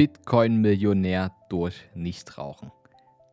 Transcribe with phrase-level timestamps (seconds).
[0.00, 2.72] Bitcoin-Millionär durch Nichtrauchen.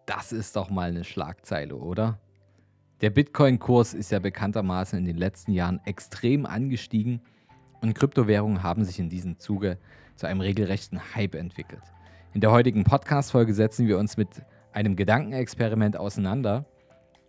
[0.05, 2.19] Das ist doch mal eine Schlagzeile, oder?
[2.99, 7.21] Der Bitcoin-Kurs ist ja bekanntermaßen in den letzten Jahren extrem angestiegen
[7.79, 9.77] und Kryptowährungen haben sich in diesem Zuge
[10.17, 11.83] zu einem regelrechten Hype entwickelt.
[12.33, 14.27] In der heutigen Podcast-Folge setzen wir uns mit
[14.73, 16.65] einem Gedankenexperiment auseinander.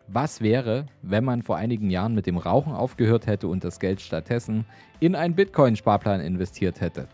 [0.09, 4.01] Was wäre, wenn man vor einigen Jahren mit dem Rauchen aufgehört hätte und das Geld
[4.01, 4.65] stattdessen
[4.99, 7.07] in einen Bitcoin-Sparplan investiert hätte?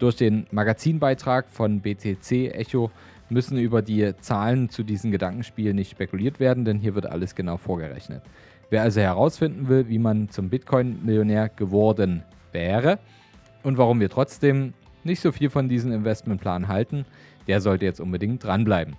[0.00, 2.90] Durch den Magazinbeitrag von BTC Echo
[3.28, 7.58] müssen über die Zahlen zu diesem Gedankenspiel nicht spekuliert werden, denn hier wird alles genau
[7.58, 8.22] vorgerechnet.
[8.70, 12.98] Wer also herausfinden will, wie man zum Bitcoin-Millionär geworden wäre
[13.62, 14.72] und warum wir trotzdem
[15.04, 17.04] nicht so viel von diesem Investmentplan halten,
[17.46, 18.96] der sollte jetzt unbedingt dranbleiben.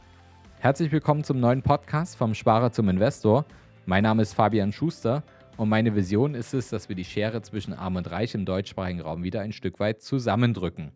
[0.59, 3.45] Herzlich willkommen zum neuen Podcast vom Sparer zum Investor.
[3.87, 5.23] Mein Name ist Fabian Schuster
[5.61, 8.99] und meine Vision ist es, dass wir die Schere zwischen Arm und Reich im deutschsprachigen
[8.99, 10.91] Raum wieder ein Stück weit zusammendrücken.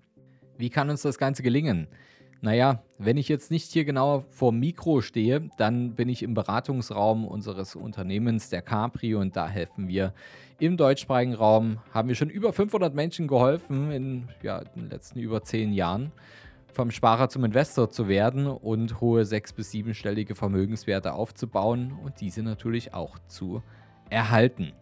[0.58, 1.88] Wie kann uns das Ganze gelingen?
[2.42, 7.26] Naja, wenn ich jetzt nicht hier genau vor Mikro stehe, dann bin ich im Beratungsraum
[7.28, 10.16] unseres Unternehmens, der Capri, und da helfen wir
[10.58, 11.78] im deutschsprachigen Raum.
[11.92, 16.12] Haben wir schon über 500 Menschen geholfen in ja, den letzten über zehn Jahren,
[16.74, 22.42] vom Sparer zum Investor zu werden und hohe sechs- bis siebenstellige Vermögenswerte aufzubauen und diese
[22.42, 23.62] natürlich auch zu
[24.10, 24.74] erhalten.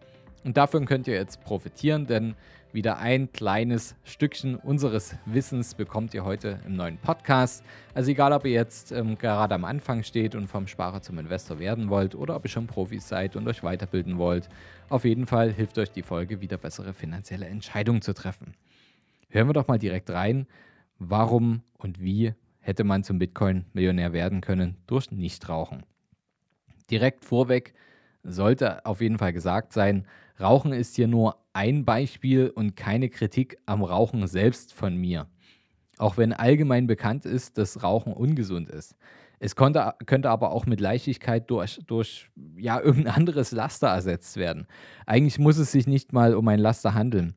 [0.44, 2.34] Und davon könnt ihr jetzt profitieren, denn
[2.74, 7.64] wieder ein kleines Stückchen unseres Wissens bekommt ihr heute im neuen Podcast.
[7.94, 11.60] Also egal, ob ihr jetzt ähm, gerade am Anfang steht und vom Sparer zum Investor
[11.60, 14.48] werden wollt oder ob ihr schon Profis seid und euch weiterbilden wollt,
[14.88, 18.54] auf jeden Fall hilft euch die Folge, wieder bessere finanzielle Entscheidungen zu treffen.
[19.28, 20.48] Hören wir doch mal direkt rein,
[20.98, 25.84] warum und wie hätte man zum Bitcoin-Millionär werden können durch Nichtrauchen.
[26.90, 27.72] Direkt vorweg
[28.24, 30.06] sollte auf jeden Fall gesagt sein,
[30.40, 35.28] Rauchen ist hier nur ein Beispiel und keine Kritik am Rauchen selbst von mir.
[35.98, 38.96] Auch wenn allgemein bekannt ist, dass Rauchen ungesund ist.
[39.38, 44.66] Es konnte, könnte aber auch mit Leichtigkeit durch, durch ja, irgendein anderes Laster ersetzt werden.
[45.06, 47.34] Eigentlich muss es sich nicht mal um ein Laster handeln.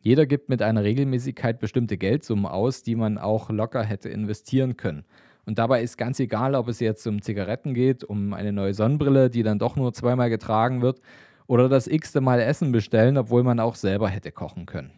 [0.00, 5.04] Jeder gibt mit einer Regelmäßigkeit bestimmte Geldsummen aus, die man auch locker hätte investieren können.
[5.50, 9.30] Und dabei ist ganz egal, ob es jetzt um Zigaretten geht, um eine neue Sonnenbrille,
[9.30, 11.00] die dann doch nur zweimal getragen wird,
[11.48, 14.92] oder das x-te Mal Essen bestellen, obwohl man auch selber hätte kochen können.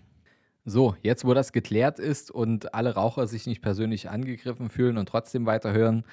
[0.67, 5.09] So, jetzt wo das geklärt ist und alle Raucher sich nicht persönlich angegriffen fühlen und
[5.09, 6.05] trotzdem weiterhören,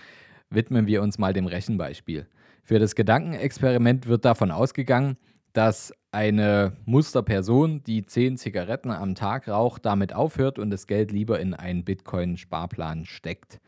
[0.49, 2.25] widmen wir uns mal dem Rechenbeispiel.
[2.63, 5.17] Für das Gedankenexperiment wird davon ausgegangen,
[5.51, 11.41] dass eine Musterperson, die 10 Zigaretten am Tag raucht, damit aufhört und das Geld lieber
[11.41, 13.59] in einen Bitcoin-Sparplan steckt.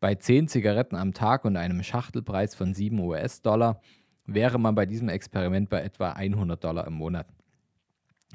[0.00, 3.80] Bei 10 Zigaretten am Tag und einem Schachtelpreis von 7 US-Dollar
[4.26, 7.26] wäre man bei diesem Experiment bei etwa 100 Dollar im Monat.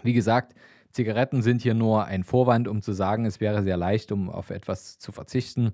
[0.04, 0.56] Wie gesagt,
[0.92, 4.50] Zigaretten sind hier nur ein Vorwand, um zu sagen, es wäre sehr leicht, um auf
[4.50, 5.74] etwas zu verzichten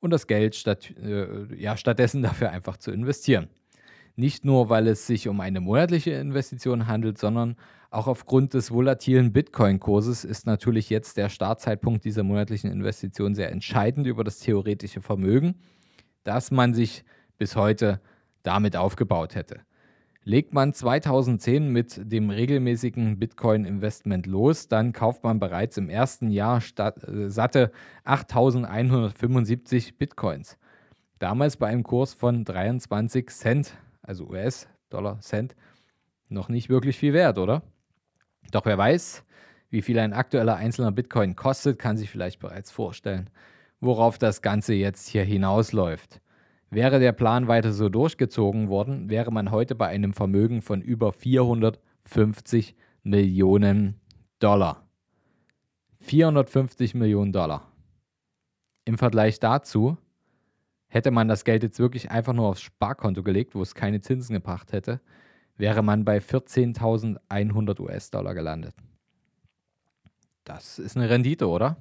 [0.00, 3.48] und das Geld statt, äh, ja, stattdessen dafür einfach zu investieren.
[4.16, 7.56] Nicht nur, weil es sich um eine monatliche Investition handelt, sondern
[7.90, 14.06] auch aufgrund des volatilen Bitcoin-Kurses ist natürlich jetzt der Startzeitpunkt dieser monatlichen Investition sehr entscheidend
[14.06, 15.54] über das theoretische Vermögen,
[16.24, 17.04] das man sich
[17.38, 18.00] bis heute
[18.42, 19.60] damit aufgebaut hätte.
[20.26, 26.62] Legt man 2010 mit dem regelmäßigen Bitcoin-Investment los, dann kauft man bereits im ersten Jahr
[26.62, 27.72] statt, äh, satte
[28.04, 30.56] 8175 Bitcoins.
[31.18, 35.56] Damals bei einem Kurs von 23 Cent, also US-Dollar Cent,
[36.28, 37.62] noch nicht wirklich viel wert, oder?
[38.50, 39.24] Doch wer weiß,
[39.70, 43.30] wie viel ein aktueller einzelner Bitcoin kostet, kann sich vielleicht bereits vorstellen,
[43.80, 46.20] worauf das Ganze jetzt hier hinausläuft.
[46.70, 51.12] Wäre der Plan weiter so durchgezogen worden, wäre man heute bei einem Vermögen von über
[51.12, 54.00] 450 Millionen
[54.38, 54.88] Dollar.
[55.98, 57.70] 450 Millionen Dollar.
[58.84, 59.96] Im Vergleich dazu
[60.94, 64.32] hätte man das Geld jetzt wirklich einfach nur aufs Sparkonto gelegt, wo es keine Zinsen
[64.32, 65.00] gebracht hätte,
[65.56, 68.74] wäre man bei 14.100 US-Dollar gelandet.
[70.44, 71.76] Das ist eine Rendite, oder?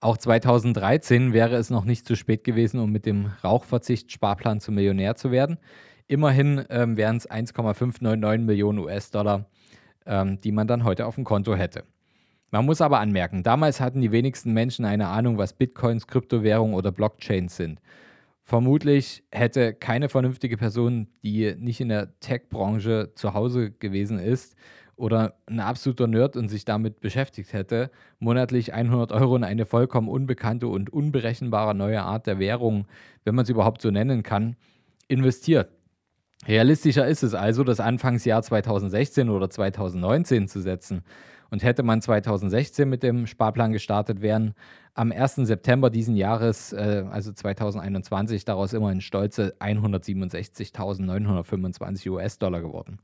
[0.00, 4.76] Auch 2013 wäre es noch nicht zu spät gewesen, um mit dem Rauchverzicht Sparplan zum
[4.76, 5.58] Millionär zu werden.
[6.06, 9.46] Immerhin ähm, wären es 1,599 Millionen US-Dollar,
[10.06, 11.84] ähm, die man dann heute auf dem Konto hätte.
[12.52, 16.92] Man muss aber anmerken, damals hatten die wenigsten Menschen eine Ahnung, was Bitcoins, Kryptowährungen oder
[16.92, 17.80] Blockchains sind.
[18.44, 24.56] Vermutlich hätte keine vernünftige Person, die nicht in der Tech-Branche zu Hause gewesen ist,
[24.96, 30.08] oder ein absoluter Nerd und sich damit beschäftigt hätte, monatlich 100 Euro in eine vollkommen
[30.08, 32.86] unbekannte und unberechenbare neue Art der Währung,
[33.24, 34.56] wenn man es überhaupt so nennen kann,
[35.08, 35.70] investiert.
[36.46, 41.02] Realistischer ist es also, das Anfangsjahr 2016 oder 2019 zu setzen.
[41.52, 44.54] Und hätte man 2016 mit dem Sparplan gestartet, wären
[44.94, 45.34] am 1.
[45.34, 53.00] September diesen Jahres, äh, also 2021, daraus immerhin stolze 167.925 US-Dollar geworden.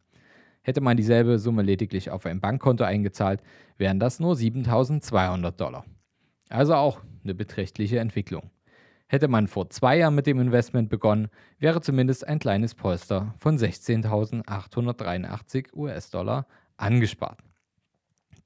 [0.63, 3.43] Hätte man dieselbe Summe lediglich auf ein Bankkonto eingezahlt,
[3.77, 5.85] wären das nur 7.200 Dollar.
[6.49, 8.49] Also auch eine beträchtliche Entwicklung.
[9.09, 11.29] Hätte man vor zwei Jahren mit dem Investment begonnen,
[11.59, 16.47] wäre zumindest ein kleines Polster von 16.883 US-Dollar
[16.79, 17.43] angespart.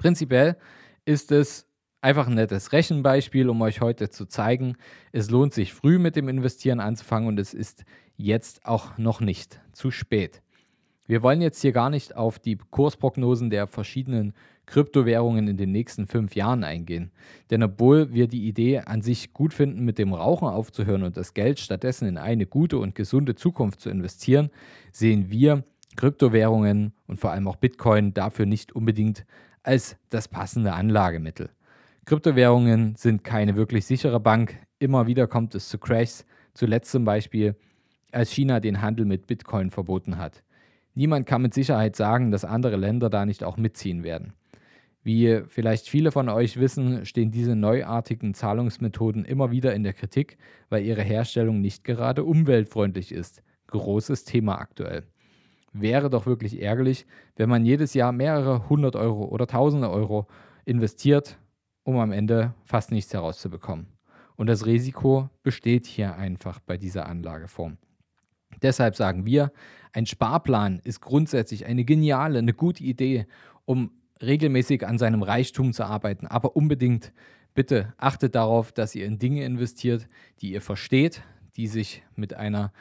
[0.03, 0.57] Prinzipiell
[1.05, 1.69] ist es
[2.01, 4.75] einfach ein nettes Rechenbeispiel, um euch heute zu zeigen,
[5.13, 7.85] es lohnt sich früh mit dem Investieren anzufangen und es ist
[8.17, 10.43] jetzt auch noch nicht zu spät.
[11.07, 14.35] Wir wollen jetzt hier gar nicht auf die Kursprognosen der verschiedenen
[14.67, 17.13] Kryptowährungen in den nächsten fünf Jahren eingehen.
[17.53, 21.33] Denn obwohl wir die Idee an sich gut finden, mit dem Rauchen aufzuhören und das
[21.33, 24.51] Geld stattdessen in eine gute und gesunde Zukunft zu investieren,
[24.91, 25.63] sehen wir
[25.95, 29.25] Kryptowährungen und vor allem auch Bitcoin dafür nicht unbedingt
[29.62, 31.50] als das passende Anlagemittel.
[32.05, 34.59] Kryptowährungen sind keine wirklich sichere Bank.
[34.79, 36.26] Immer wieder kommt es zu Crashs.
[36.55, 37.55] Zuletzt zum Beispiel,
[38.11, 40.43] als China den Handel mit Bitcoin verboten hat.
[40.94, 44.35] Niemand kann mit Sicherheit sagen, dass andere Länder da nicht auch mitziehen werden.
[45.05, 50.37] Wie vielleicht viele von euch wissen, stehen diese neuartigen Zahlungsmethoden immer wieder in der Kritik,
[50.69, 53.43] weil ihre Herstellung nicht gerade umweltfreundlich ist.
[53.69, 55.05] Großes Thema aktuell.
[55.73, 60.27] Wäre doch wirklich ärgerlich, wenn man jedes Jahr mehrere hundert Euro oder tausende Euro
[60.65, 61.39] investiert,
[61.83, 63.87] um am Ende fast nichts herauszubekommen.
[64.37, 67.79] Und das Risiko besteht hier einfach bei dieser Anlageform.
[68.61, 69.53] Deshalb sagen wir,
[69.93, 73.27] ein Sparplan ist grundsätzlich eine geniale, eine gute Idee,
[73.65, 76.27] um regelmäßig an seinem Reichtum zu arbeiten.
[76.27, 77.13] Aber unbedingt
[77.55, 80.09] bitte achtet darauf, dass ihr in Dinge investiert,
[80.41, 81.23] die ihr versteht,
[81.57, 82.73] die sich mit einer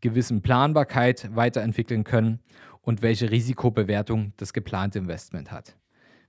[0.00, 2.40] gewissen Planbarkeit weiterentwickeln können
[2.82, 5.76] und welche Risikobewertung das geplante Investment hat.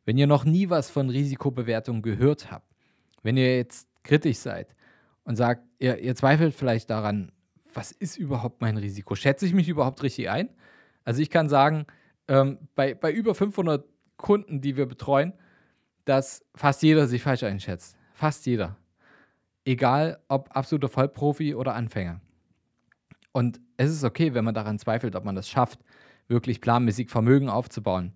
[0.06, 2.68] Wenn ihr noch nie was von Risikobewertung gehört habt,
[3.24, 4.76] wenn ihr jetzt kritisch seid
[5.24, 7.32] und sagt, ihr, ihr zweifelt vielleicht daran,
[7.74, 9.16] was ist überhaupt mein Risiko?
[9.16, 10.50] Schätze ich mich überhaupt richtig ein?
[11.04, 11.86] Also ich kann sagen,
[12.28, 13.86] ähm, bei, bei über 500
[14.18, 15.34] Kunden, die wir betreuen,
[16.06, 17.96] dass fast jeder sich falsch einschätzt.
[18.14, 18.78] Fast jeder.
[19.64, 22.22] Egal ob absoluter Vollprofi oder Anfänger.
[23.32, 25.80] Und es ist okay, wenn man daran zweifelt, ob man das schafft,
[26.28, 28.14] wirklich planmäßig Vermögen aufzubauen,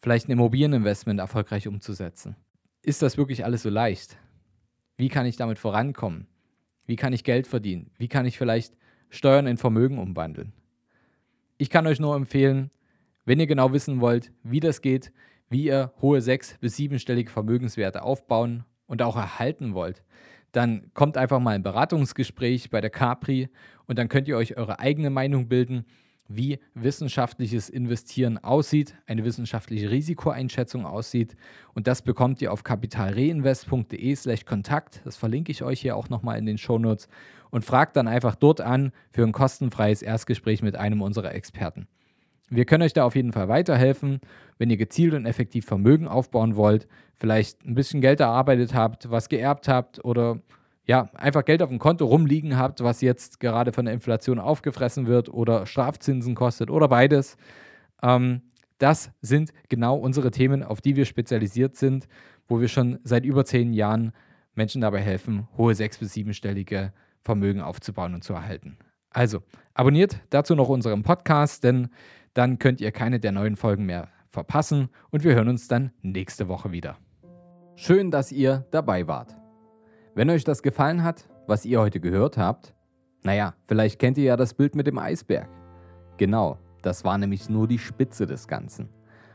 [0.00, 2.36] vielleicht ein Immobilieninvestment erfolgreich umzusetzen.
[2.82, 4.18] Ist das wirklich alles so leicht?
[4.96, 6.26] Wie kann ich damit vorankommen?
[6.86, 7.90] Wie kann ich Geld verdienen?
[7.98, 8.74] Wie kann ich vielleicht
[9.10, 10.52] Steuern in Vermögen umwandeln.
[11.56, 12.70] Ich kann euch nur empfehlen,
[13.24, 15.12] wenn ihr genau wissen wollt, wie das geht,
[15.48, 20.02] wie ihr hohe sechs- bis siebenstellige Vermögenswerte aufbauen und auch erhalten wollt,
[20.52, 23.48] dann kommt einfach mal ein Beratungsgespräch bei der Capri
[23.86, 25.84] und dann könnt ihr euch eure eigene Meinung bilden
[26.28, 31.34] wie wissenschaftliches Investieren aussieht, eine wissenschaftliche Risikoeinschätzung aussieht.
[31.72, 35.00] Und das bekommt ihr auf kapitalreinvest.de/slash Kontakt.
[35.04, 37.08] Das verlinke ich euch hier auch nochmal in den Shownotes.
[37.50, 41.88] Und fragt dann einfach dort an für ein kostenfreies Erstgespräch mit einem unserer Experten.
[42.50, 44.20] Wir können euch da auf jeden Fall weiterhelfen,
[44.58, 46.86] wenn ihr gezielt und effektiv Vermögen aufbauen wollt,
[47.16, 50.40] vielleicht ein bisschen Geld erarbeitet habt, was geerbt habt oder
[50.86, 55.06] ja, einfach Geld auf dem Konto rumliegen habt, was jetzt gerade von der Inflation aufgefressen
[55.06, 57.36] wird oder Strafzinsen kostet oder beides.
[58.02, 58.40] Ähm,
[58.78, 62.08] das sind genau unsere Themen, auf die wir spezialisiert sind,
[62.46, 64.12] wo wir schon seit über zehn Jahren
[64.54, 66.92] Menschen dabei helfen, hohe sechs- bis siebenstellige
[67.22, 68.78] Vermögen aufzubauen und zu erhalten.
[69.10, 69.42] Also,
[69.74, 71.88] abonniert dazu noch unseren Podcast, denn
[72.38, 76.46] dann könnt ihr keine der neuen Folgen mehr verpassen und wir hören uns dann nächste
[76.46, 76.96] Woche wieder.
[77.74, 79.34] Schön, dass ihr dabei wart.
[80.14, 82.76] Wenn euch das gefallen hat, was ihr heute gehört habt,
[83.24, 85.48] naja, vielleicht kennt ihr ja das Bild mit dem Eisberg.
[86.16, 88.88] Genau, das war nämlich nur die Spitze des Ganzen.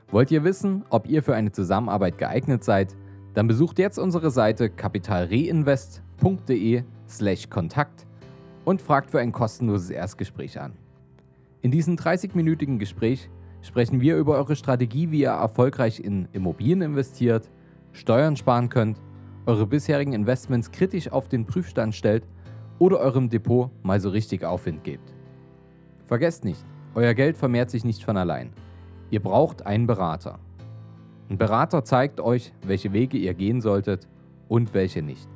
[0.09, 2.95] Wollt ihr wissen, ob ihr für eine Zusammenarbeit geeignet seid?
[3.33, 8.07] Dann besucht jetzt unsere Seite kapitalreinvest.de/slash Kontakt
[8.63, 10.77] und fragt für ein kostenloses Erstgespräch an.
[11.63, 13.29] In diesem 30-minütigen Gespräch
[13.61, 17.49] sprechen wir über eure Strategie, wie ihr erfolgreich in Immobilien investiert,
[17.93, 19.01] Steuern sparen könnt
[19.45, 22.27] eure bisherigen Investments kritisch auf den Prüfstand stellt
[22.79, 25.13] oder eurem Depot mal so richtig Aufwind gebt.
[26.05, 26.65] Vergesst nicht,
[26.95, 28.51] euer Geld vermehrt sich nicht von allein.
[29.09, 30.39] Ihr braucht einen Berater.
[31.29, 34.09] Ein Berater zeigt euch, welche Wege ihr gehen solltet
[34.49, 35.29] und welche nicht.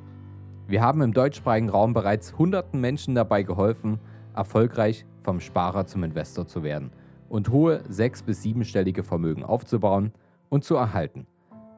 [0.66, 3.98] Wir haben im deutschsprachigen Raum bereits hunderten Menschen dabei geholfen,
[4.34, 6.90] erfolgreich vom Sparer zum Investor zu werden
[7.28, 10.14] und hohe sechs- bis siebenstellige Vermögen aufzubauen
[10.48, 11.26] und zu erhalten.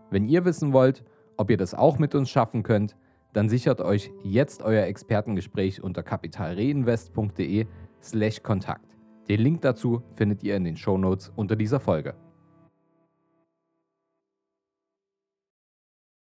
[0.08, 1.02] Wenn ihr wissen wollt,
[1.36, 2.94] ob ihr das auch mit uns schaffen könnt,
[3.32, 8.96] dann sichert euch jetzt euer Expertengespräch unter kapitalreinvest.de/kontakt.
[9.28, 12.14] Den Link dazu findet ihr in den Shownotes unter dieser Folge.